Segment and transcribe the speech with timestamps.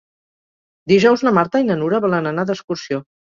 [0.91, 3.05] Dijous na Marta i na Nura volen anar d'excursió.